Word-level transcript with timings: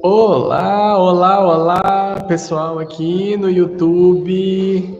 Olá, 0.00 0.96
olá, 0.96 1.44
olá, 1.44 2.24
pessoal 2.28 2.78
aqui 2.78 3.36
no 3.36 3.50
YouTube. 3.50 4.96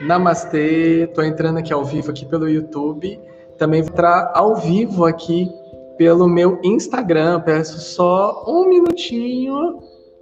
Namastê, 0.00 1.06
tô 1.14 1.22
entrando 1.22 1.58
aqui 1.58 1.74
ao 1.74 1.84
vivo 1.84 2.10
aqui 2.10 2.24
pelo 2.24 2.48
YouTube. 2.48 3.20
Também 3.58 3.82
vou 3.82 3.90
entrar 3.90 4.32
ao 4.34 4.56
vivo 4.56 5.04
aqui 5.04 5.50
pelo 5.98 6.26
meu 6.26 6.58
Instagram. 6.64 7.40
Peço 7.40 7.78
só 7.80 8.44
um 8.48 8.66
minutinho, 8.66 9.78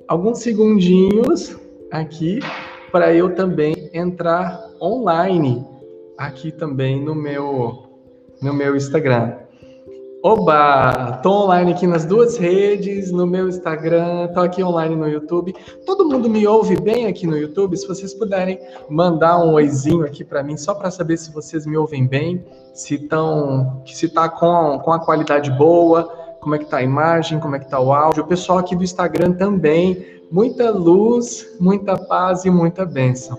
alguns 0.08 0.40
segundinhos 0.40 1.56
aqui 1.92 2.40
para 2.90 3.14
eu 3.14 3.36
também 3.36 3.88
entrar 3.94 4.68
online 4.82 5.64
aqui 6.18 6.50
também 6.50 7.00
no 7.00 7.14
meu 7.14 7.84
no 8.42 8.52
meu 8.52 8.74
Instagram. 8.74 9.45
Oba! 10.28 11.20
Tô 11.22 11.44
online 11.44 11.70
aqui 11.70 11.86
nas 11.86 12.04
duas 12.04 12.36
redes, 12.36 13.12
no 13.12 13.28
meu 13.28 13.48
Instagram, 13.48 14.26
tô 14.34 14.40
aqui 14.40 14.60
online 14.60 14.96
no 14.96 15.08
YouTube. 15.08 15.54
Todo 15.86 16.04
mundo 16.04 16.28
me 16.28 16.44
ouve 16.48 16.74
bem 16.80 17.06
aqui 17.06 17.28
no 17.28 17.38
YouTube? 17.38 17.76
Se 17.76 17.86
vocês 17.86 18.12
puderem 18.12 18.58
mandar 18.90 19.38
um 19.38 19.52
oizinho 19.52 20.04
aqui 20.04 20.24
para 20.24 20.42
mim, 20.42 20.56
só 20.56 20.74
para 20.74 20.90
saber 20.90 21.16
se 21.16 21.30
vocês 21.30 21.64
me 21.64 21.76
ouvem 21.76 22.08
bem, 22.08 22.44
se 22.74 22.96
estão, 22.96 23.84
se 23.86 24.08
tá 24.08 24.28
com, 24.28 24.80
com 24.80 24.92
a 24.92 24.98
qualidade 24.98 25.48
boa, 25.52 26.02
como 26.40 26.56
é 26.56 26.58
que 26.58 26.64
tá 26.64 26.78
a 26.78 26.82
imagem, 26.82 27.38
como 27.38 27.54
é 27.54 27.60
que 27.60 27.70
tá 27.70 27.78
o 27.78 27.92
áudio. 27.92 28.24
O 28.24 28.26
pessoal 28.26 28.58
aqui 28.58 28.74
do 28.74 28.82
Instagram 28.82 29.30
também, 29.30 30.04
muita 30.28 30.72
luz, 30.72 31.56
muita 31.60 31.96
paz 31.96 32.44
e 32.44 32.50
muita 32.50 32.84
bênção. 32.84 33.38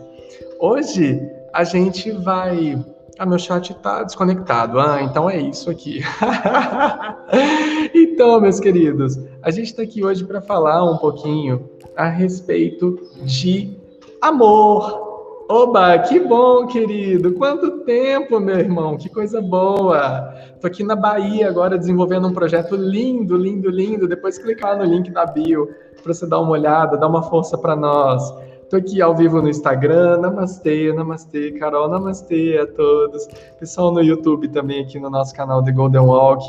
Hoje 0.57 1.21
a 1.51 1.65
gente 1.65 2.13
vai 2.13 2.81
ah, 3.19 3.25
meu 3.25 3.39
chat 3.39 3.71
está 3.71 4.03
desconectado. 4.03 4.79
Ah, 4.79 5.01
então 5.01 5.29
é 5.29 5.39
isso 5.39 5.69
aqui. 5.69 6.01
então, 7.93 8.39
meus 8.39 8.59
queridos, 8.59 9.19
a 9.41 9.49
gente 9.49 9.67
está 9.67 9.83
aqui 9.83 10.03
hoje 10.03 10.23
para 10.23 10.41
falar 10.41 10.83
um 10.83 10.97
pouquinho 10.97 11.69
a 11.95 12.07
respeito 12.07 12.99
de 13.23 13.75
amor. 14.21 15.07
Oba, 15.49 15.97
que 15.99 16.19
bom, 16.19 16.67
querido! 16.67 17.31
Quanto 17.33 17.85
tempo, 17.85 18.37
meu 18.37 18.59
irmão! 18.59 18.97
Que 18.97 19.07
coisa 19.07 19.41
boa! 19.41 20.33
Tô 20.59 20.67
aqui 20.67 20.83
na 20.83 20.95
Bahia 20.95 21.47
agora 21.47 21.77
desenvolvendo 21.77 22.27
um 22.27 22.33
projeto 22.33 22.75
lindo, 22.75 23.37
lindo, 23.37 23.69
lindo. 23.69 24.07
Depois 24.07 24.37
clicar 24.37 24.77
no 24.77 24.83
link 24.83 25.09
da 25.09 25.25
bio 25.25 25.73
para 26.03 26.13
você 26.13 26.27
dar 26.27 26.39
uma 26.39 26.51
olhada, 26.51 26.97
dar 26.97 27.07
uma 27.07 27.23
força 27.23 27.57
para 27.57 27.75
nós. 27.75 28.21
Tô 28.69 28.75
aqui 28.75 29.01
ao 29.01 29.15
vivo 29.15 29.41
no 29.41 29.47
Instagram, 29.47 30.17
namastê, 30.17 30.91
namastê, 30.91 31.51
Carol, 31.53 31.87
namastê 31.87 32.59
a 32.61 32.67
todos. 32.67 33.25
Pessoal 33.57 33.93
no 33.93 34.01
YouTube 34.01 34.49
também 34.49 34.83
aqui 34.83 34.99
no 34.99 35.09
nosso 35.09 35.33
canal 35.33 35.63
The 35.63 35.71
Golden 35.71 36.01
Walk. 36.01 36.43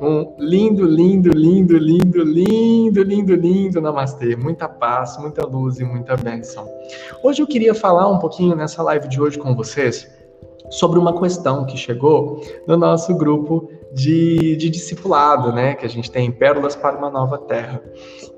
Um 0.00 0.34
lindo, 0.36 0.84
lindo, 0.84 1.30
lindo, 1.30 1.78
lindo, 1.78 2.24
lindo, 2.24 3.04
lindo, 3.04 3.34
lindo 3.36 3.80
namastê. 3.80 4.34
Muita 4.34 4.68
paz, 4.68 5.16
muita 5.18 5.46
luz 5.46 5.78
e 5.78 5.84
muita 5.84 6.16
bênção. 6.16 6.68
Hoje 7.22 7.40
eu 7.40 7.46
queria 7.46 7.72
falar 7.72 8.08
um 8.08 8.18
pouquinho 8.18 8.56
nessa 8.56 8.82
live 8.82 9.06
de 9.06 9.20
hoje 9.20 9.38
com 9.38 9.54
vocês 9.54 10.10
sobre 10.70 10.98
uma 10.98 11.20
questão 11.20 11.64
que 11.66 11.76
chegou 11.76 12.40
no 12.66 12.76
nosso 12.76 13.14
grupo 13.16 13.69
de, 13.92 14.56
de 14.56 14.70
discipulado, 14.70 15.52
né? 15.52 15.74
Que 15.74 15.86
a 15.86 15.88
gente 15.88 16.10
tem 16.10 16.30
Pérolas 16.30 16.76
para 16.76 16.96
uma 16.96 17.10
Nova 17.10 17.38
Terra. 17.38 17.82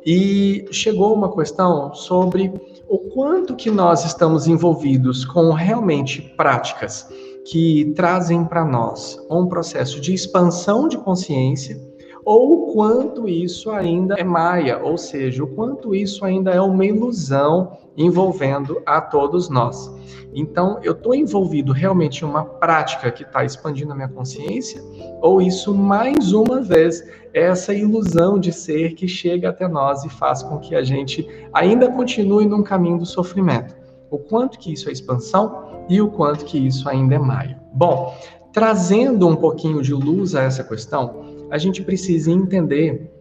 E 0.05 0.67
chegou 0.71 1.15
uma 1.15 1.35
questão 1.35 1.95
sobre 1.95 2.53
o 2.89 2.99
quanto 2.99 3.55
que 3.55 3.71
nós 3.71 4.05
estamos 4.05 4.47
envolvidos 4.47 5.25
com 5.25 5.53
realmente 5.53 6.23
práticas 6.37 7.09
que 7.45 7.93
trazem 7.97 8.45
para 8.45 8.65
nós 8.65 9.19
um 9.31 9.47
processo 9.47 10.01
de 10.01 10.15
expansão 10.15 10.89
de 10.89 10.97
consciência 10.99 11.77
ou 12.25 12.71
o 12.71 12.73
quanto 12.73 13.29
isso 13.29 13.71
ainda 13.71 14.15
é 14.15 14.25
maia, 14.25 14.79
ou 14.79 14.97
seja, 14.97 15.43
o 15.43 15.47
quanto 15.47 15.95
isso 15.95 16.25
ainda 16.25 16.51
é 16.51 16.61
uma 16.61 16.85
ilusão 16.85 17.77
envolvendo 17.97 18.81
a 18.87 19.01
todos 19.01 19.49
nós. 19.49 19.91
Então, 20.35 20.79
eu 20.83 20.93
estou 20.93 21.15
envolvido 21.15 21.73
realmente 21.73 22.25
em 22.25 22.29
uma 22.29 22.45
prática 22.45 23.11
que 23.11 23.23
está 23.23 23.45
expandindo 23.45 23.93
a 23.93 23.95
minha 23.95 24.09
consciência, 24.09 24.83
ou 25.21 25.43
isso, 25.43 25.75
mais 25.75 26.33
uma 26.33 26.61
vez, 26.61 27.03
é 27.35 27.43
essa 27.43 27.75
ilusão 27.75 28.39
de 28.39 28.53
ser 28.53 28.95
que 28.95 29.07
chega 29.09 29.51
até 29.51 29.69
nós 29.69 30.05
e 30.05 30.09
faz 30.09 30.43
com 30.43 30.59
que 30.59 30.75
a 30.75 30.83
gente 30.83 31.27
ainda 31.53 31.91
continue 31.91 32.47
num 32.47 32.63
caminho 32.63 32.99
do 32.99 33.07
sofrimento. 33.07 33.75
O 34.11 34.19
quanto 34.19 34.59
que 34.59 34.73
isso 34.73 34.89
é 34.89 34.93
expansão 34.93 35.85
e 35.89 36.01
o 36.01 36.09
quanto 36.09 36.45
que 36.45 36.59
isso 36.59 36.89
ainda 36.89 37.15
é 37.15 37.19
maio. 37.19 37.57
Bom, 37.73 38.15
trazendo 38.53 39.27
um 39.27 39.35
pouquinho 39.35 39.83
de 39.83 39.95
luz 39.95 40.35
a 40.35 40.43
essa 40.43 40.63
questão, 40.63 41.42
a 41.53 41.59
gente 41.59 41.83
precisa 41.83 42.31
entender 42.31 43.13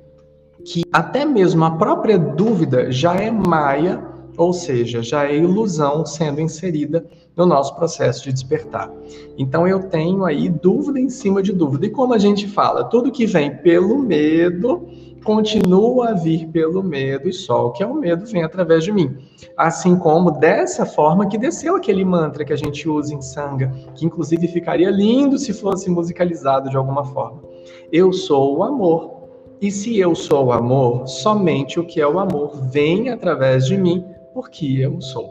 que 0.63 0.83
até 0.89 1.25
mesmo 1.25 1.65
a 1.65 1.71
própria 1.71 2.17
dúvida 2.17 2.89
já 2.89 3.13
é 3.13 3.29
maia 3.29 4.01
ou 4.37 4.53
seja, 4.53 5.03
já 5.03 5.25
é 5.25 5.35
ilusão 5.35 6.05
sendo 6.05 6.39
inserida 6.39 7.05
no 7.35 7.45
nosso 7.45 7.75
processo 7.75 8.23
de 8.23 8.31
despertar. 8.31 8.89
Então 9.37 9.67
eu 9.67 9.83
tenho 9.89 10.23
aí 10.23 10.47
dúvida 10.47 10.97
em 10.97 11.09
cima 11.09 11.43
de 11.43 11.51
dúvida. 11.51 11.85
E 11.85 11.89
como 11.89 12.13
a 12.13 12.17
gente 12.17 12.47
fala, 12.47 12.85
tudo 12.85 13.11
que 13.11 13.25
vem 13.25 13.57
pelo 13.57 13.99
medo 13.99 14.87
continua 15.25 16.11
a 16.11 16.13
vir 16.13 16.47
pelo 16.47 16.81
medo 16.81 17.27
e 17.27 17.33
só 17.33 17.67
o 17.67 17.71
que 17.71 17.83
é 17.83 17.85
o 17.85 17.93
medo 17.93 18.25
vem 18.25 18.43
através 18.43 18.85
de 18.85 18.93
mim. 18.93 19.17
Assim 19.57 19.97
como 19.97 20.31
dessa 20.31 20.85
forma 20.85 21.27
que 21.27 21.37
desceu 21.37 21.75
aquele 21.75 22.05
mantra 22.05 22.45
que 22.45 22.53
a 22.53 22.57
gente 22.57 22.87
usa 22.87 23.13
em 23.13 23.21
sanga, 23.21 23.69
que 23.93 24.05
inclusive 24.05 24.47
ficaria 24.47 24.89
lindo 24.89 25.37
se 25.37 25.51
fosse 25.51 25.89
musicalizado 25.89 26.69
de 26.69 26.77
alguma 26.77 27.03
forma. 27.03 27.50
Eu 27.91 28.13
sou 28.13 28.57
o 28.57 28.63
amor. 28.63 29.21
E 29.59 29.69
se 29.69 29.99
eu 29.99 30.15
sou 30.15 30.45
o 30.45 30.51
amor, 30.51 31.07
somente 31.07 31.79
o 31.79 31.85
que 31.85 32.01
é 32.01 32.07
o 32.07 32.19
amor 32.19 32.55
vem 32.71 33.09
através 33.09 33.65
de 33.65 33.77
mim 33.77 34.03
porque 34.33 34.65
eu 34.79 34.99
sou. 35.01 35.29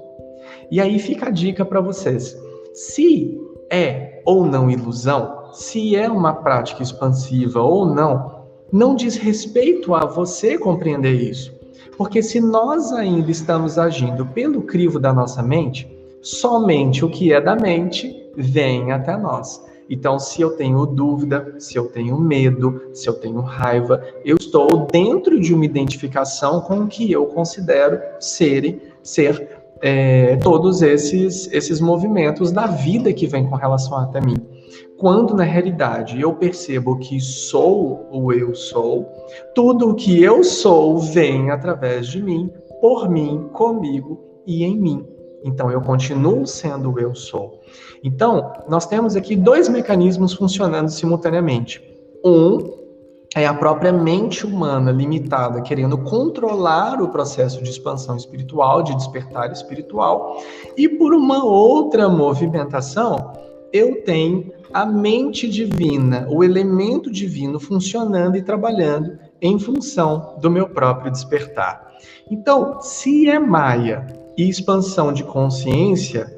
E 0.71 0.81
aí 0.81 0.99
fica 0.99 1.27
a 1.27 1.31
dica 1.31 1.65
para 1.65 1.81
vocês. 1.81 2.37
Se 2.73 3.41
é 3.71 4.23
ou 4.25 4.45
não 4.45 4.71
ilusão, 4.71 5.51
se 5.53 5.97
é 5.97 6.09
uma 6.09 6.33
prática 6.33 6.83
expansiva 6.83 7.61
ou 7.61 7.87
não, 7.87 8.45
não 8.71 8.95
diz 8.95 9.17
respeito 9.17 9.95
a 9.95 10.05
você 10.07 10.59
compreender 10.59 11.15
isso. 11.15 11.53
Porque 11.97 12.23
se 12.23 12.41
nós 12.41 12.93
ainda 12.93 13.31
estamos 13.31 13.79
agindo 13.79 14.25
pelo 14.27 14.63
crivo 14.63 14.99
da 14.99 15.13
nossa 15.13 15.43
mente, 15.43 15.89
somente 16.23 17.05
o 17.05 17.11
que 17.11 17.33
é 17.33 17.41
da 17.41 17.57
mente 17.57 18.31
vem 18.37 18.93
até 18.93 19.17
nós. 19.17 19.61
Então, 19.91 20.21
se 20.21 20.41
eu 20.41 20.57
tenho 20.57 20.87
dúvida, 20.87 21.57
se 21.59 21.77
eu 21.77 21.89
tenho 21.89 22.17
medo, 22.17 22.81
se 22.95 23.09
eu 23.09 23.15
tenho 23.15 23.41
raiva, 23.41 24.01
eu 24.25 24.37
estou 24.37 24.87
dentro 24.87 25.41
de 25.41 25.53
uma 25.53 25.65
identificação 25.65 26.61
com 26.61 26.83
o 26.83 26.87
que 26.87 27.11
eu 27.11 27.27
considero 27.27 28.01
serem 28.21 28.81
ser 29.03 29.61
é, 29.83 30.37
todos 30.37 30.81
esses, 30.81 31.51
esses 31.53 31.81
movimentos 31.81 32.53
da 32.53 32.69
vida 32.69 33.13
que 33.13 33.27
vem 33.27 33.49
com 33.49 33.57
relação 33.57 33.99
até 33.99 34.21
mim. 34.21 34.37
Quando 34.97 35.35
na 35.35 35.43
realidade 35.43 36.21
eu 36.21 36.35
percebo 36.35 36.99
que 36.99 37.19
sou 37.21 38.07
o 38.13 38.33
eu 38.33 38.55
sou, 38.55 39.11
tudo 39.55 39.91
o 39.91 39.95
que 39.95 40.23
eu 40.23 40.45
sou 40.45 40.99
vem 40.99 41.51
através 41.51 42.07
de 42.07 42.23
mim, 42.23 42.49
por 42.81 43.11
mim, 43.11 43.49
comigo 43.53 44.21
e 44.47 44.63
em 44.63 44.79
mim. 44.79 45.05
Então 45.45 45.71
eu 45.71 45.81
continuo 45.81 46.47
sendo 46.47 46.93
o 46.93 46.99
eu 46.99 47.15
sou. 47.15 47.61
Então, 48.03 48.53
nós 48.69 48.87
temos 48.87 49.15
aqui 49.17 49.37
dois 49.37 49.69
mecanismos 49.69 50.33
funcionando 50.33 50.89
simultaneamente. 50.89 51.83
Um 52.25 52.81
é 53.37 53.47
a 53.47 53.55
própria 53.55 53.93
mente 53.93 54.45
humana 54.45 54.91
limitada 54.91 55.61
querendo 55.61 55.97
controlar 55.99 57.01
o 57.01 57.09
processo 57.09 57.63
de 57.63 57.71
expansão 57.71 58.17
espiritual, 58.17 58.83
de 58.83 58.95
despertar 58.97 59.53
espiritual, 59.53 60.43
e 60.77 60.89
por 60.89 61.15
uma 61.15 61.45
outra 61.45 62.09
movimentação, 62.09 63.33
eu 63.73 64.03
tenho 64.03 64.53
a 64.73 64.85
mente 64.85 65.49
divina, 65.49 66.27
o 66.29 66.43
elemento 66.43 67.11
divino 67.11 67.61
funcionando 67.61 68.37
e 68.37 68.43
trabalhando 68.43 69.17
em 69.41 69.59
função 69.59 70.37
do 70.41 70.51
meu 70.51 70.69
próprio 70.69 71.13
despertar. 71.13 71.89
Então, 72.29 72.81
se 72.81 73.29
é 73.29 73.39
Maia 73.39 74.20
e 74.37 74.49
expansão 74.49 75.13
de 75.13 75.25
consciência 75.25 76.33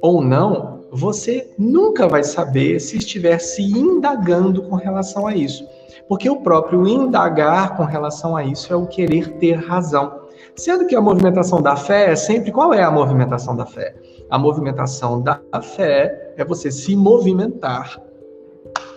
ou 0.00 0.22
não, 0.22 0.80
você 0.90 1.50
nunca 1.58 2.06
vai 2.06 2.24
saber 2.24 2.80
se 2.80 2.96
estiver 2.96 3.38
se 3.38 3.62
indagando 3.62 4.62
com 4.62 4.76
relação 4.76 5.26
a 5.26 5.34
isso 5.34 5.64
porque 6.08 6.28
o 6.28 6.40
próprio 6.40 6.88
indagar 6.88 7.76
com 7.76 7.84
relação 7.84 8.34
a 8.34 8.42
isso 8.42 8.72
é 8.72 8.76
o 8.76 8.86
querer 8.86 9.34
ter 9.34 9.54
razão. 9.54 10.22
Sendo 10.56 10.86
que 10.86 10.96
a 10.96 11.00
movimentação 11.00 11.60
da 11.60 11.76
fé 11.76 12.10
é 12.10 12.16
sempre 12.16 12.50
qual 12.50 12.72
é 12.72 12.82
a 12.82 12.90
movimentação 12.90 13.54
da 13.54 13.66
fé? 13.66 13.94
A 14.30 14.38
movimentação 14.38 15.20
da 15.20 15.40
fé 15.62 16.32
é 16.36 16.44
você 16.44 16.72
se 16.72 16.96
movimentar 16.96 18.00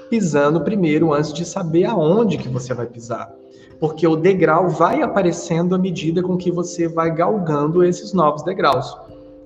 pisando 0.09 0.61
primeiro 0.61 1.13
antes 1.13 1.31
de 1.31 1.45
saber 1.45 1.85
aonde 1.85 2.37
que 2.37 2.49
você 2.49 2.73
vai 2.73 2.85
pisar. 2.85 3.31
Porque 3.81 4.07
o 4.07 4.15
degrau 4.15 4.69
vai 4.69 5.01
aparecendo 5.01 5.75
à 5.75 5.77
medida 5.77 6.23
com 6.23 6.37
que 6.37 6.49
você 6.49 6.87
vai 6.87 7.13
galgando 7.13 7.83
esses 7.83 8.13
novos 8.13 8.43
degraus. 8.43 8.97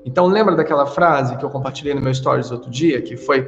Então 0.05 0.27
lembra 0.27 0.55
daquela 0.55 0.85
frase 0.85 1.35
que 1.37 1.43
eu 1.43 1.49
compartilhei 1.49 1.95
no 1.95 2.01
meu 2.01 2.13
stories 2.13 2.51
outro 2.51 2.69
dia, 2.69 3.01
que 3.01 3.17
foi 3.17 3.43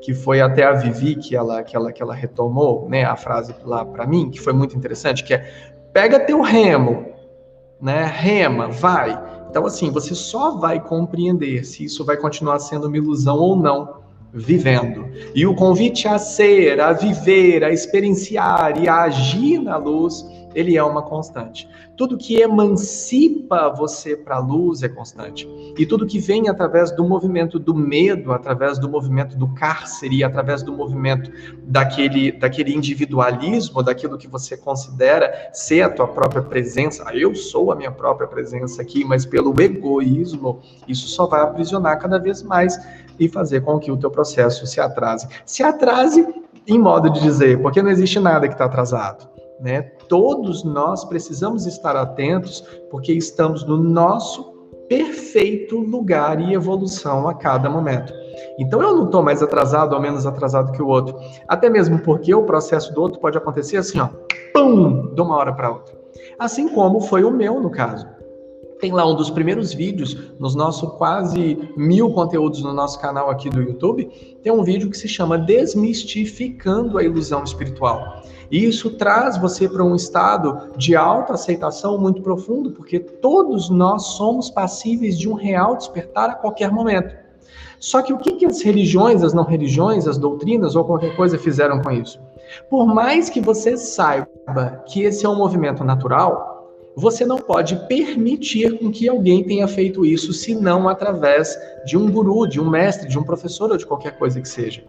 que 0.00 0.14
foi 0.14 0.40
até 0.40 0.62
a 0.62 0.72
Vivi 0.72 1.16
que 1.16 1.34
ela, 1.34 1.64
que 1.64 1.74
ela, 1.74 1.90
que 1.90 2.00
ela 2.00 2.14
retomou, 2.14 2.88
né, 2.88 3.04
a 3.04 3.16
frase 3.16 3.52
lá 3.64 3.84
para 3.84 4.06
mim, 4.06 4.30
que 4.30 4.38
foi 4.40 4.52
muito 4.52 4.76
interessante, 4.76 5.24
que 5.24 5.34
é 5.34 5.50
pega 5.92 6.20
teu 6.20 6.42
remo 6.42 7.16
né? 7.80 8.04
Rema, 8.04 8.68
vai. 8.68 9.18
Então, 9.50 9.64
assim, 9.66 9.90
você 9.90 10.14
só 10.14 10.56
vai 10.56 10.80
compreender 10.80 11.64
se 11.64 11.84
isso 11.84 12.04
vai 12.04 12.16
continuar 12.16 12.58
sendo 12.58 12.86
uma 12.86 12.96
ilusão 12.96 13.38
ou 13.38 13.56
não 13.56 14.05
vivendo. 14.36 15.08
E 15.34 15.46
o 15.46 15.54
convite 15.54 16.06
a 16.06 16.18
ser, 16.18 16.80
a 16.80 16.92
viver, 16.92 17.64
a 17.64 17.72
experienciar 17.72 18.78
e 18.82 18.88
a 18.88 19.02
agir 19.02 19.58
na 19.58 19.76
luz 19.76 20.24
ele 20.56 20.74
é 20.74 20.82
uma 20.82 21.02
constante. 21.02 21.68
Tudo 21.98 22.16
que 22.16 22.40
emancipa 22.40 23.68
você 23.68 24.16
para 24.16 24.36
a 24.36 24.38
luz 24.38 24.82
é 24.82 24.88
constante. 24.88 25.46
E 25.76 25.84
tudo 25.84 26.06
que 26.06 26.18
vem 26.18 26.48
através 26.48 26.90
do 26.90 27.04
movimento 27.04 27.58
do 27.58 27.74
medo, 27.74 28.32
através 28.32 28.78
do 28.78 28.88
movimento 28.88 29.36
do 29.36 29.48
cárcere, 29.48 30.24
através 30.24 30.62
do 30.62 30.72
movimento 30.72 31.30
daquele, 31.62 32.32
daquele 32.32 32.74
individualismo, 32.74 33.82
daquilo 33.82 34.16
que 34.16 34.26
você 34.26 34.56
considera 34.56 35.50
ser 35.52 35.82
a 35.82 35.90
tua 35.90 36.08
própria 36.08 36.40
presença. 36.42 37.04
Ah, 37.06 37.14
eu 37.14 37.34
sou 37.34 37.70
a 37.70 37.76
minha 37.76 37.92
própria 37.92 38.26
presença 38.26 38.80
aqui, 38.80 39.04
mas 39.04 39.26
pelo 39.26 39.54
egoísmo, 39.60 40.60
isso 40.88 41.06
só 41.06 41.26
vai 41.26 41.42
aprisionar 41.42 41.98
cada 41.98 42.18
vez 42.18 42.42
mais 42.42 42.78
e 43.18 43.28
fazer 43.28 43.62
com 43.62 43.78
que 43.78 43.90
o 43.90 43.96
teu 43.96 44.10
processo 44.10 44.66
se 44.66 44.80
atrase. 44.80 45.28
Se 45.44 45.62
atrase 45.62 46.26
em 46.66 46.78
modo 46.78 47.10
de 47.10 47.20
dizer, 47.20 47.60
porque 47.62 47.82
não 47.82 47.90
existe 47.90 48.18
nada 48.18 48.48
que 48.48 48.54
está 48.54 48.64
atrasado. 48.64 49.28
Né? 49.60 49.82
Todos 50.08 50.64
nós 50.64 51.04
precisamos 51.04 51.66
estar 51.66 51.96
atentos, 51.96 52.60
porque 52.90 53.12
estamos 53.12 53.64
no 53.64 53.76
nosso 53.76 54.54
perfeito 54.88 55.78
lugar 55.78 56.40
e 56.40 56.54
evolução 56.54 57.28
a 57.28 57.34
cada 57.34 57.68
momento. 57.70 58.12
Então 58.58 58.80
eu 58.82 58.94
não 58.94 59.06
estou 59.06 59.22
mais 59.22 59.42
atrasado 59.42 59.94
ou 59.94 60.00
menos 60.00 60.26
atrasado 60.26 60.72
que 60.72 60.82
o 60.82 60.86
outro, 60.86 61.18
até 61.48 61.68
mesmo 61.68 61.98
porque 62.00 62.34
o 62.34 62.44
processo 62.44 62.92
do 62.92 63.00
outro 63.00 63.20
pode 63.20 63.36
acontecer 63.36 63.76
assim, 63.78 63.98
ó, 63.98 64.08
pum, 64.52 65.14
de 65.14 65.20
uma 65.20 65.36
hora 65.36 65.52
para 65.52 65.70
outra. 65.70 65.96
Assim 66.38 66.68
como 66.68 67.00
foi 67.00 67.24
o 67.24 67.30
meu 67.30 67.60
no 67.60 67.70
caso. 67.70 68.06
Tem 68.86 68.92
lá 68.92 69.04
um 69.04 69.16
dos 69.16 69.30
primeiros 69.30 69.74
vídeos, 69.74 70.16
nos 70.38 70.54
nossos 70.54 70.88
quase 70.92 71.58
mil 71.76 72.12
conteúdos 72.12 72.62
no 72.62 72.72
nosso 72.72 73.00
canal 73.00 73.28
aqui 73.28 73.50
do 73.50 73.60
YouTube, 73.60 74.04
tem 74.44 74.52
um 74.52 74.62
vídeo 74.62 74.88
que 74.88 74.96
se 74.96 75.08
chama 75.08 75.36
Desmistificando 75.36 76.96
a 76.96 77.02
Ilusão 77.02 77.42
Espiritual. 77.42 78.22
E 78.48 78.64
isso 78.64 78.90
traz 78.90 79.38
você 79.38 79.68
para 79.68 79.82
um 79.82 79.96
estado 79.96 80.70
de 80.76 80.94
autoaceitação 80.94 81.98
muito 81.98 82.22
profundo, 82.22 82.70
porque 82.70 83.00
todos 83.00 83.68
nós 83.68 84.04
somos 84.16 84.50
passíveis 84.50 85.18
de 85.18 85.28
um 85.28 85.34
real 85.34 85.74
despertar 85.74 86.30
a 86.30 86.34
qualquer 86.36 86.70
momento. 86.70 87.12
Só 87.80 88.02
que 88.02 88.12
o 88.12 88.18
que, 88.18 88.34
que 88.34 88.46
as 88.46 88.62
religiões, 88.62 89.24
as 89.24 89.34
não 89.34 89.42
religiões, 89.42 90.06
as 90.06 90.16
doutrinas 90.16 90.76
ou 90.76 90.84
qualquer 90.84 91.16
coisa 91.16 91.36
fizeram 91.36 91.82
com 91.82 91.90
isso? 91.90 92.20
Por 92.70 92.86
mais 92.86 93.28
que 93.28 93.40
você 93.40 93.76
saiba 93.76 94.84
que 94.86 95.02
esse 95.02 95.26
é 95.26 95.28
um 95.28 95.34
movimento 95.34 95.82
natural, 95.82 96.55
você 96.96 97.26
não 97.26 97.36
pode 97.36 97.76
permitir 97.86 98.78
com 98.78 98.90
que 98.90 99.06
alguém 99.06 99.44
tenha 99.44 99.68
feito 99.68 100.04
isso, 100.04 100.32
senão 100.32 100.88
através 100.88 101.54
de 101.84 101.94
um 101.94 102.10
guru, 102.10 102.48
de 102.48 102.58
um 102.58 102.68
mestre, 102.68 103.06
de 103.06 103.18
um 103.18 103.22
professor 103.22 103.70
ou 103.70 103.76
de 103.76 103.84
qualquer 103.84 104.18
coisa 104.18 104.40
que 104.40 104.48
seja. 104.48 104.82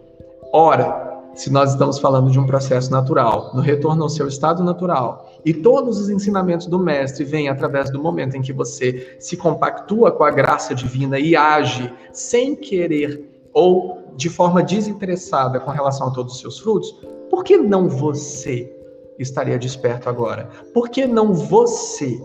Ora, 0.50 1.20
se 1.34 1.52
nós 1.52 1.72
estamos 1.72 1.98
falando 1.98 2.30
de 2.30 2.40
um 2.40 2.46
processo 2.46 2.90
natural, 2.90 3.50
no 3.54 3.60
retorno 3.60 4.02
ao 4.02 4.08
seu 4.08 4.26
estado 4.26 4.64
natural, 4.64 5.30
e 5.44 5.52
todos 5.52 6.00
os 6.00 6.08
ensinamentos 6.08 6.66
do 6.66 6.78
mestre 6.78 7.24
vêm 7.24 7.50
através 7.50 7.90
do 7.90 8.02
momento 8.02 8.36
em 8.36 8.42
que 8.42 8.54
você 8.54 9.16
se 9.20 9.36
compactua 9.36 10.10
com 10.10 10.24
a 10.24 10.30
graça 10.30 10.74
divina 10.74 11.18
e 11.18 11.36
age 11.36 11.92
sem 12.10 12.56
querer 12.56 13.48
ou 13.52 14.14
de 14.16 14.30
forma 14.30 14.62
desinteressada 14.62 15.60
com 15.60 15.70
relação 15.70 16.08
a 16.08 16.10
todos 16.10 16.34
os 16.34 16.40
seus 16.40 16.58
frutos, 16.58 16.90
por 17.28 17.44
que 17.44 17.58
não 17.58 17.86
você 17.86 18.74
estaria 19.18 19.58
desperto 19.58 20.08
agora? 20.08 20.48
Por 20.72 20.88
que 20.88 21.06
não 21.06 21.32
você 21.32 22.22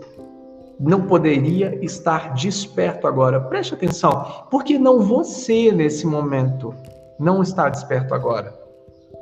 não 0.78 1.02
poderia 1.02 1.78
estar 1.84 2.34
desperto 2.34 3.06
agora? 3.06 3.40
Preste 3.40 3.74
atenção, 3.74 4.46
por 4.50 4.64
que 4.64 4.78
não 4.78 5.00
você 5.00 5.70
nesse 5.72 6.06
momento 6.06 6.74
não 7.18 7.42
está 7.42 7.68
desperto 7.68 8.14
agora? 8.14 8.54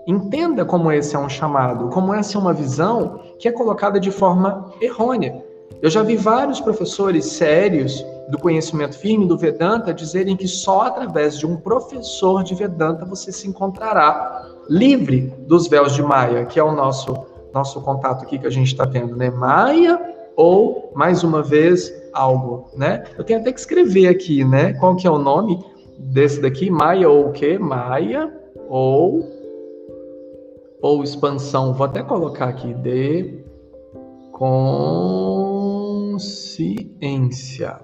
Entenda 0.06 0.64
como 0.64 0.90
esse 0.90 1.14
é 1.14 1.18
um 1.18 1.28
chamado, 1.28 1.88
como 1.88 2.12
essa 2.12 2.36
é 2.36 2.40
uma 2.40 2.52
visão 2.52 3.20
que 3.38 3.46
é 3.46 3.52
colocada 3.52 4.00
de 4.00 4.10
forma 4.10 4.72
errônea. 4.80 5.44
Eu 5.80 5.90
já 5.90 6.02
vi 6.02 6.16
vários 6.16 6.60
professores 6.60 7.26
sérios 7.26 8.04
do 8.28 8.38
conhecimento 8.38 8.96
firme 8.98 9.26
do 9.26 9.36
Vedanta 9.36 9.92
dizerem 9.92 10.36
que 10.36 10.48
só 10.48 10.82
através 10.82 11.38
de 11.38 11.46
um 11.46 11.56
professor 11.56 12.42
de 12.42 12.54
Vedanta 12.54 13.04
você 13.04 13.30
se 13.30 13.48
encontrará 13.48 14.46
livre 14.68 15.32
dos 15.46 15.68
véus 15.68 15.94
de 15.94 16.02
Maia, 16.02 16.46
que 16.46 16.58
é 16.58 16.62
o 16.62 16.72
nosso 16.72 17.31
nosso 17.52 17.80
contato 17.82 18.24
aqui 18.24 18.38
que 18.38 18.46
a 18.46 18.50
gente 18.50 18.68
está 18.68 18.86
tendo, 18.86 19.16
né? 19.16 19.30
Maia 19.30 20.00
ou 20.36 20.92
mais 20.94 21.22
uma 21.22 21.42
vez 21.42 21.92
algo, 22.12 22.68
né? 22.76 23.04
Eu 23.16 23.24
tenho 23.24 23.40
até 23.40 23.52
que 23.52 23.60
escrever 23.60 24.08
aqui, 24.08 24.44
né? 24.44 24.72
Qual 24.74 24.96
que 24.96 25.06
é 25.06 25.10
o 25.10 25.18
nome 25.18 25.58
desse 25.98 26.40
daqui? 26.40 26.70
Maia 26.70 27.08
ou 27.08 27.28
o 27.28 27.32
quê? 27.32 27.58
Maia 27.58 28.32
ou 28.68 29.42
ou 30.80 31.04
expansão, 31.04 31.72
vou 31.72 31.86
até 31.86 32.02
colocar 32.02 32.46
aqui, 32.46 32.74
de 32.74 33.40
consciência. 34.32 34.90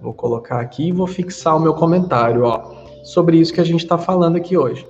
Vou 0.02 0.12
colocar 0.12 0.60
aqui 0.60 0.88
e 0.88 0.92
vou 0.92 1.06
fixar 1.06 1.56
o 1.56 1.60
meu 1.60 1.74
comentário, 1.74 2.42
ó, 2.42 2.74
sobre 3.04 3.36
isso 3.38 3.54
que 3.54 3.60
a 3.60 3.64
gente 3.64 3.84
está 3.84 3.96
falando 3.96 4.34
aqui 4.34 4.56
hoje. 4.56 4.84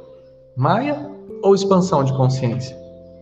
Maia 0.56 1.10
ou 1.42 1.54
expansão 1.54 2.02
de 2.02 2.14
consciência? 2.14 2.74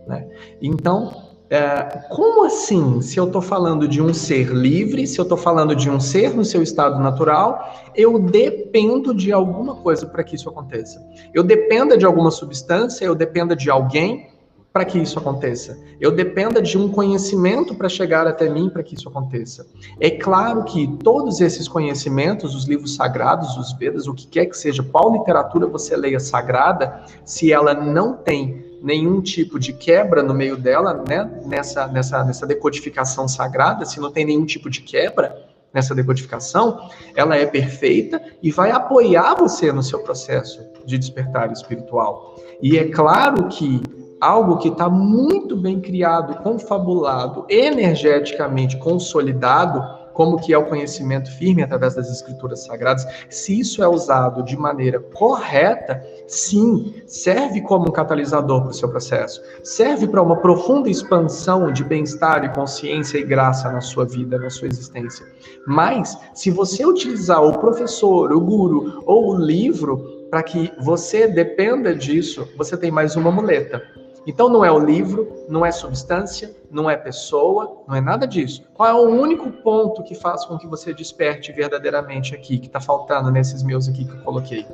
Né? 0.07 0.25
Então, 0.61 1.26
é, 1.49 2.03
como 2.09 2.45
assim, 2.45 3.01
se 3.01 3.17
eu 3.17 3.25
estou 3.25 3.41
falando 3.41 3.87
de 3.87 4.01
um 4.01 4.13
ser 4.13 4.49
livre, 4.49 5.07
se 5.07 5.19
eu 5.19 5.23
estou 5.23 5.37
falando 5.37 5.75
de 5.75 5.89
um 5.89 5.99
ser 5.99 6.35
no 6.35 6.43
seu 6.43 6.61
estado 6.61 6.99
natural, 6.99 7.91
eu 7.95 8.19
dependo 8.19 9.13
de 9.13 9.31
alguma 9.31 9.75
coisa 9.75 10.05
para 10.05 10.23
que 10.23 10.35
isso 10.35 10.49
aconteça. 10.49 11.01
Eu 11.33 11.43
dependa 11.43 11.97
de 11.97 12.05
alguma 12.05 12.31
substância, 12.31 13.05
eu 13.05 13.15
dependa 13.15 13.55
de 13.55 13.69
alguém, 13.69 14.29
para 14.77 14.85
que 14.85 14.99
isso 14.99 15.17
aconteça. 15.17 15.75
Eu 15.99 16.11
dependa 16.11 16.61
de 16.61 16.77
um 16.77 16.87
conhecimento 16.87 17.73
para 17.73 17.89
chegar 17.89 18.27
até 18.27 18.47
mim 18.47 18.69
para 18.69 18.83
que 18.83 18.93
isso 18.93 19.09
aconteça. 19.09 19.65
É 19.99 20.11
claro 20.11 20.65
que 20.65 20.85
todos 21.03 21.41
esses 21.41 21.67
conhecimentos, 21.67 22.53
os 22.53 22.65
livros 22.65 22.93
sagrados, 22.93 23.57
os 23.57 23.73
Vedas, 23.73 24.05
o 24.07 24.13
que 24.13 24.27
quer 24.27 24.45
que 24.45 24.55
seja, 24.55 24.83
qual 24.83 25.11
literatura 25.11 25.65
você 25.65 25.97
leia 25.97 26.19
sagrada, 26.19 27.03
se 27.25 27.51
ela 27.51 27.73
não 27.73 28.17
tem 28.17 28.66
nenhum 28.87 29.21
tipo 29.21 29.59
de 29.59 29.73
quebra 29.73 30.23
no 30.23 30.33
meio 30.33 30.55
dela, 30.55 31.03
né, 31.07 31.29
nessa, 31.45 31.87
nessa, 31.87 32.23
nessa 32.23 32.47
decodificação 32.47 33.27
sagrada, 33.27 33.85
se 33.85 33.99
não 33.99 34.09
tem 34.09 34.25
nenhum 34.25 34.45
tipo 34.45 34.69
de 34.69 34.81
quebra 34.81 35.45
nessa 35.73 35.93
decodificação, 35.93 36.89
ela 37.13 37.35
é 37.35 37.45
perfeita 37.45 38.21
e 38.41 38.49
vai 38.49 38.71
apoiar 38.71 39.35
você 39.35 39.73
no 39.73 39.83
seu 39.83 39.99
processo 39.99 40.65
de 40.85 40.97
despertar 40.97 41.51
espiritual. 41.51 42.37
E 42.61 42.77
é 42.77 42.85
claro 42.85 43.49
que 43.49 43.81
algo 44.21 44.57
que 44.57 44.69
está 44.69 44.89
muito 44.89 45.57
bem 45.57 45.81
criado, 45.81 46.41
confabulado, 46.41 47.45
energeticamente 47.49 48.77
consolidado, 48.77 49.83
como 50.17 50.41
que 50.41 50.51
é 50.51 50.57
o 50.57 50.65
conhecimento 50.65 51.31
firme 51.31 51.61
através 51.61 51.93
das 51.93 52.09
escrituras 52.09 52.65
sagradas, 52.65 53.05
se 53.29 53.59
isso 53.59 53.83
é 53.83 53.87
usado 53.87 54.41
de 54.41 54.57
maneira 54.57 54.99
correta, 54.99 56.03
sim, 56.25 57.03
serve 57.05 57.61
como 57.61 57.87
um 57.87 57.91
catalisador 57.91 58.61
para 58.61 58.71
o 58.71 58.73
seu 58.73 58.89
processo, 58.89 59.43
serve 59.63 60.07
para 60.07 60.23
uma 60.23 60.37
profunda 60.37 60.89
expansão 60.89 61.71
de 61.71 61.83
bem-estar 61.83 62.43
e 62.43 62.49
consciência 62.49 63.19
e 63.19 63.23
graça 63.23 63.71
na 63.71 63.79
sua 63.79 64.05
vida, 64.05 64.39
na 64.39 64.49
sua 64.49 64.67
existência. 64.67 65.23
Mas, 65.67 66.17
se 66.33 66.49
você 66.49 66.83
utilizar 66.83 67.43
o 67.43 67.59
professor, 67.59 68.31
o 68.31 68.41
guru 68.41 69.03
ou 69.05 69.35
o 69.35 69.37
livro 69.37 70.25
para 70.31 70.41
que 70.41 70.71
você 70.79 71.27
dependa 71.27 71.93
disso, 71.93 72.49
você 72.57 72.75
tem 72.75 72.89
mais 72.89 73.15
uma 73.15 73.31
muleta 73.31 73.83
então 74.27 74.49
não 74.49 74.65
é 74.65 74.69
o 74.69 74.77
livro, 74.77 75.45
não 75.47 75.65
é 75.65 75.71
substância, 75.71 76.53
não 76.69 76.89
é 76.89 76.97
pessoa, 76.97 77.81
não 77.87 77.95
é 77.95 78.01
nada 78.01 78.27
disso. 78.27 78.61
Qual 78.73 78.89
é 78.89 78.93
o 78.93 79.07
único 79.09 79.49
ponto 79.63 80.03
que 80.03 80.13
faz 80.13 80.43
com 80.43 80.57
que 80.57 80.67
você 80.67 80.93
desperte 80.93 81.53
verdadeiramente 81.53 82.35
aqui, 82.35 82.57
que 82.57 82.67
está 82.67 82.81
faltando 82.81 83.31
nesses 83.31 83.63
meus 83.63 83.87
aqui 83.87 84.03
que 84.03 84.11
eu 84.11 84.19
coloquei? 84.19 84.67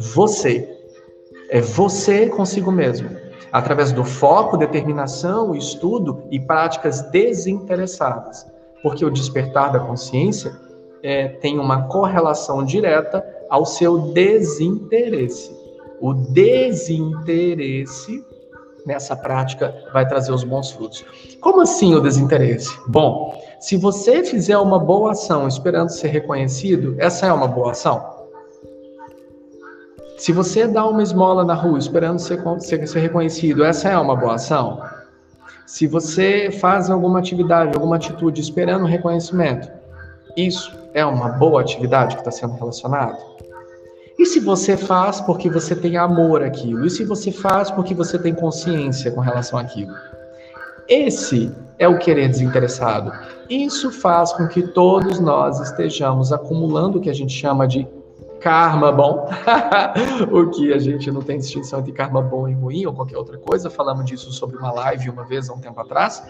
Você. 0.00 0.68
É 1.48 1.60
você 1.60 2.28
consigo 2.28 2.72
mesmo. 2.72 3.08
Através 3.52 3.92
do 3.92 4.04
foco, 4.04 4.56
determinação, 4.56 5.54
estudo 5.54 6.24
e 6.32 6.40
práticas 6.40 7.02
desinteressadas. 7.02 8.44
Porque 8.82 9.04
o 9.04 9.10
despertar 9.10 9.70
da 9.70 9.78
consciência 9.78 10.52
é, 11.04 11.28
tem 11.28 11.60
uma 11.60 11.86
correlação 11.86 12.64
direta 12.64 13.24
ao 13.48 13.64
seu 13.64 14.12
desinteresse. 14.12 15.54
O 16.00 16.12
desinteresse 16.12 17.54
nessa 18.86 19.16
prática 19.16 19.74
vai 19.92 20.06
trazer 20.06 20.32
os 20.32 20.44
bons 20.44 20.70
frutos. 20.70 21.04
Como 21.40 21.60
assim 21.60 21.94
o 21.94 22.00
desinteresse? 22.00 22.70
Bom, 22.86 23.42
se 23.60 23.76
você 23.76 24.24
fizer 24.24 24.56
uma 24.56 24.78
boa 24.78 25.10
ação 25.12 25.48
esperando 25.48 25.88
ser 25.90 26.08
reconhecido, 26.08 26.94
essa 26.98 27.26
é 27.26 27.32
uma 27.32 27.48
boa 27.48 27.72
ação. 27.72 28.14
Se 30.16 30.32
você 30.32 30.66
dá 30.66 30.86
uma 30.86 31.02
esmola 31.02 31.44
na 31.44 31.52
rua 31.52 31.78
esperando 31.78 32.18
ser, 32.18 32.40
ser, 32.60 32.86
ser 32.86 33.00
reconhecido, 33.00 33.64
essa 33.64 33.88
é 33.88 33.98
uma 33.98 34.16
boa 34.16 34.36
ação. 34.36 34.80
Se 35.66 35.86
você 35.86 36.50
faz 36.50 36.88
alguma 36.88 37.18
atividade, 37.18 37.74
alguma 37.74 37.96
atitude 37.96 38.40
esperando 38.40 38.86
reconhecimento, 38.86 39.68
Isso 40.36 40.70
é 40.92 41.04
uma 41.04 41.30
boa 41.30 41.62
atividade 41.62 42.14
que 42.14 42.20
está 42.20 42.30
sendo 42.30 42.54
relacionado? 42.54 43.35
E 44.18 44.24
se 44.24 44.40
você 44.40 44.76
faz 44.76 45.20
porque 45.20 45.50
você 45.50 45.76
tem 45.76 45.96
amor 45.96 46.42
àquilo? 46.42 46.86
E 46.86 46.90
se 46.90 47.04
você 47.04 47.30
faz 47.30 47.70
porque 47.70 47.94
você 47.94 48.18
tem 48.18 48.34
consciência 48.34 49.10
com 49.10 49.20
relação 49.20 49.58
àquilo? 49.58 49.94
Esse 50.88 51.52
é 51.78 51.86
o 51.86 51.98
querer 51.98 52.28
desinteressado. 52.28 53.12
Isso 53.50 53.90
faz 53.90 54.32
com 54.32 54.48
que 54.48 54.62
todos 54.62 55.20
nós 55.20 55.60
estejamos 55.60 56.32
acumulando 56.32 56.98
o 56.98 57.00
que 57.00 57.10
a 57.10 57.14
gente 57.14 57.32
chama 57.32 57.66
de 57.66 57.86
karma 58.40 58.92
bom, 58.92 59.28
o 60.30 60.50
que 60.50 60.72
a 60.72 60.78
gente 60.78 61.10
não 61.10 61.20
tem 61.20 61.38
distinção 61.38 61.80
entre 61.80 61.92
karma 61.92 62.22
bom 62.22 62.48
e 62.48 62.54
ruim 62.54 62.86
ou 62.86 62.94
qualquer 62.94 63.18
outra 63.18 63.36
coisa. 63.36 63.68
Falamos 63.68 64.04
disso 64.06 64.32
sobre 64.32 64.56
uma 64.56 64.72
live 64.72 65.10
uma 65.10 65.24
vez 65.24 65.50
há 65.50 65.52
um 65.52 65.58
tempo 65.58 65.80
atrás, 65.80 66.22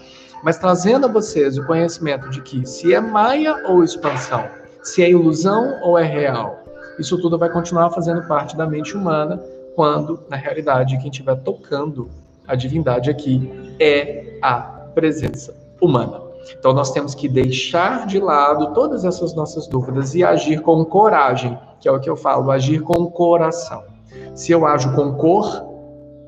mas 0.42 0.58
trazendo 0.58 1.06
a 1.06 1.08
vocês 1.08 1.58
o 1.58 1.66
conhecimento 1.66 2.28
de 2.30 2.40
que 2.40 2.66
se 2.66 2.92
é 2.94 3.00
maia 3.00 3.62
ou 3.68 3.84
expansão, 3.84 4.48
se 4.82 5.02
é 5.02 5.10
ilusão 5.10 5.78
ou 5.82 5.98
é 5.98 6.04
real, 6.04 6.65
isso 6.98 7.18
tudo 7.18 7.38
vai 7.38 7.50
continuar 7.50 7.90
fazendo 7.90 8.22
parte 8.26 8.56
da 8.56 8.66
mente 8.66 8.96
humana, 8.96 9.42
quando 9.74 10.20
na 10.28 10.36
realidade 10.36 10.96
quem 10.98 11.10
estiver 11.10 11.36
tocando 11.36 12.08
a 12.46 12.54
divindade 12.54 13.10
aqui 13.10 13.76
é 13.78 14.38
a 14.40 14.60
presença 14.94 15.54
humana. 15.80 16.20
Então 16.58 16.72
nós 16.72 16.92
temos 16.92 17.14
que 17.14 17.28
deixar 17.28 18.06
de 18.06 18.18
lado 18.20 18.72
todas 18.72 19.04
essas 19.04 19.34
nossas 19.34 19.66
dúvidas 19.66 20.14
e 20.14 20.24
agir 20.24 20.60
com 20.60 20.84
coragem, 20.84 21.58
que 21.80 21.88
é 21.88 21.92
o 21.92 22.00
que 22.00 22.08
eu 22.08 22.16
falo, 22.16 22.50
agir 22.50 22.80
com 22.80 23.06
coração. 23.10 23.82
Se 24.34 24.52
eu 24.52 24.66
ajo 24.66 24.94
com 24.94 25.14
cor, 25.14 25.65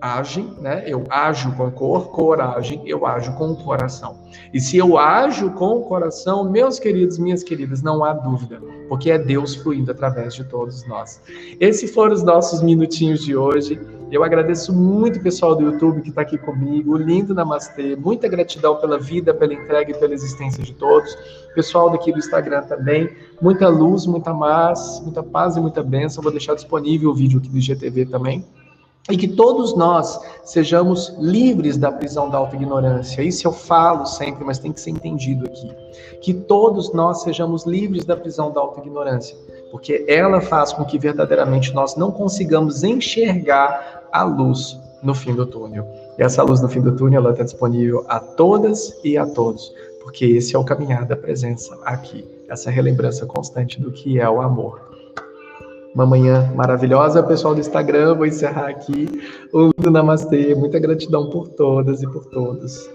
agem, 0.01 0.55
né? 0.61 0.85
Eu 0.87 1.05
ajo 1.11 1.53
com 1.57 1.71
cor, 1.71 2.09
coragem, 2.11 2.83
eu 2.87 3.07
ajo 3.07 3.33
com 3.35 3.53
o 3.53 3.57
coração. 3.57 4.17
E 4.53 4.61
se 4.61 4.77
eu 4.77 4.97
ajo 4.97 5.51
com 5.53 5.79
o 5.79 5.83
coração, 5.83 6.49
meus 6.49 6.79
queridos, 6.79 7.19
minhas 7.19 7.43
queridas, 7.43 7.83
não 7.83 8.05
há 8.05 8.13
dúvida, 8.13 8.61
porque 8.89 9.11
é 9.11 9.19
Deus 9.19 9.55
fluindo 9.57 9.91
através 9.91 10.35
de 10.35 10.45
todos 10.45 10.87
nós. 10.87 11.21
Esses 11.61 11.93
foram 11.93 12.15
os 12.15 12.23
nossos 12.23 12.63
minutinhos 12.63 13.25
de 13.25 13.37
hoje. 13.37 13.81
Eu 14.11 14.25
agradeço 14.25 14.73
muito 14.73 15.19
o 15.19 15.23
pessoal 15.23 15.55
do 15.55 15.63
YouTube 15.63 16.01
que 16.01 16.09
está 16.09 16.23
aqui 16.23 16.39
comigo. 16.39 16.97
Lindo 16.97 17.35
Namastê. 17.35 17.95
Muita 17.95 18.27
gratidão 18.27 18.77
pela 18.77 18.99
vida, 18.99 19.35
pela 19.35 19.53
entrega 19.53 19.91
e 19.91 19.99
pela 19.99 20.15
existência 20.15 20.63
de 20.65 20.73
todos. 20.73 21.15
Pessoal 21.55 21.91
daqui 21.91 22.11
do 22.11 22.19
Instagram 22.19 22.63
também. 22.63 23.11
Muita 23.43 23.69
luz, 23.69 24.07
muita 24.07 24.33
paz, 24.33 25.01
muita 25.03 25.23
paz 25.23 25.57
e 25.57 25.61
muita 25.61 25.83
bênção. 25.83 26.23
Vou 26.23 26.33
deixar 26.33 26.55
disponível 26.55 27.11
o 27.11 27.15
vídeo 27.15 27.39
aqui 27.39 27.51
do 27.51 27.61
GTV 27.61 28.07
também. 28.07 28.43
E 29.11 29.17
que 29.17 29.29
todos 29.29 29.75
nós 29.75 30.21
sejamos 30.45 31.15
livres 31.19 31.79
da 31.79 31.91
prisão 31.91 32.29
da 32.29 32.37
auto-ignorância. 32.37 33.23
Isso 33.23 33.47
eu 33.47 33.53
falo 33.53 34.05
sempre, 34.05 34.45
mas 34.45 34.59
tem 34.59 34.71
que 34.71 34.81
ser 34.81 34.91
entendido 34.91 35.47
aqui. 35.47 35.75
Que 36.21 36.35
todos 36.35 36.93
nós 36.93 37.23
sejamos 37.23 37.65
livres 37.65 38.05
da 38.05 38.17
prisão 38.17 38.53
da 38.53 38.61
auto-ignorância. 38.61 39.35
Porque 39.71 40.05
ela 40.07 40.41
faz 40.41 40.73
com 40.73 40.85
que 40.85 40.99
verdadeiramente 40.99 41.75
nós 41.75 41.97
não 41.97 42.11
consigamos 42.11 42.85
enxergar 42.85 44.09
a 44.13 44.25
luz 44.25 44.79
no 45.03 45.15
fim 45.15 45.35
do 45.35 45.47
túnel. 45.47 45.87
E 46.19 46.23
essa 46.23 46.43
luz 46.43 46.61
no 46.61 46.69
fim 46.69 46.81
do 46.81 46.95
túnel 46.97 47.21
ela 47.21 47.31
está 47.31 47.45
disponível 47.45 48.05
a 48.09 48.19
todas 48.21 48.99
e 49.05 49.17
a 49.17 49.27
todos, 49.27 49.73
porque 50.03 50.25
esse 50.25 50.57
é 50.57 50.59
o 50.59 50.65
caminhar 50.65 51.05
da 51.07 51.17
presença 51.17 51.79
aqui, 51.85 52.27
essa 52.49 52.71
relembrança 52.71 53.27
constante 53.27 53.81
do 53.81 53.93
que 53.93 54.19
é 54.19 54.29
o 54.29 54.41
amor. 54.41 54.88
Uma 55.99 56.07
manhã 56.07 56.53
maravilhosa, 56.55 57.25
pessoal 57.25 57.57
do 57.57 57.61
Instagram. 57.61 58.15
Vou 58.15 58.25
encerrar 58.25 58.69
aqui 58.69 59.09
o 59.53 59.73
do 59.77 59.91
Namastê. 59.91 60.55
Muita 60.55 60.79
gratidão 60.79 61.29
por 61.29 61.49
todas 61.49 62.01
e 62.05 62.07
por 62.07 62.25
todos. 62.27 62.89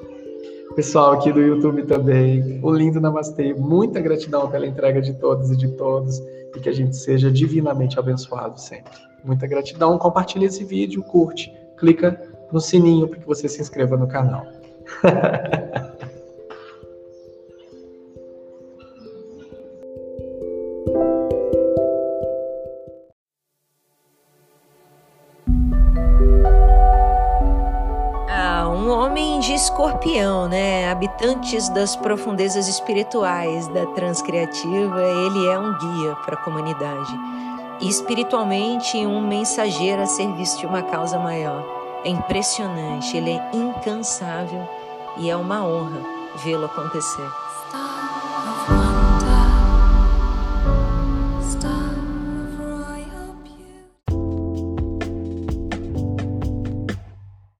Pessoal 0.74 1.12
aqui 1.12 1.30
do 1.34 1.42
YouTube 1.42 1.84
também, 1.84 2.62
o 2.64 2.72
lindo 2.72 3.02
Namastê. 3.02 3.54
Muita 3.56 4.00
gratidão 4.00 4.50
pela 4.50 4.66
entrega 4.66 5.02
de 5.02 5.14
todos 5.16 5.52
e 5.52 5.58
de 5.58 5.68
todos 5.76 6.18
e 6.56 6.60
que 6.62 6.70
a 6.70 6.72
gente 6.72 6.96
seja 6.96 7.30
divinamente 7.30 8.00
abençoado 8.00 8.58
sempre. 8.58 8.94
Muita 9.22 9.48
gratidão. 9.48 9.98
Compartilhe 9.98 10.46
esse 10.46 10.64
vídeo, 10.64 11.04
curte, 11.04 11.54
clica 11.76 12.18
no 12.54 12.62
sininho 12.62 13.10
para 13.10 13.20
que 13.20 13.28
você 13.28 13.50
se 13.50 13.60
inscreva 13.60 13.98
no 13.98 14.08
canal. 14.08 14.46
Habitantes 31.04 31.68
das 31.68 31.98
profundezas 31.98 32.70
espirituais 32.70 33.68
da 33.68 33.86
Transcriativa, 33.88 35.02
ele 35.02 35.48
é 35.48 35.60
um 35.60 35.78
guia 35.78 36.16
para 36.24 36.36
a 36.36 36.42
comunidade 36.42 37.12
e 37.82 37.90
espiritualmente 37.90 38.96
um 39.06 39.20
mensageiro 39.20 40.02
a 40.02 40.06
serviço 40.06 40.60
de 40.60 40.66
uma 40.66 40.82
causa 40.82 41.20
maior. 41.20 41.62
É 42.06 42.10
impressionante, 42.10 43.18
ele 43.18 43.32
é 43.32 43.52
incansável 43.54 44.66
e 45.18 45.30
é 45.30 45.36
uma 45.36 45.68
honra 45.68 46.02
vê-lo 46.38 46.68
acontecer. 46.68 47.43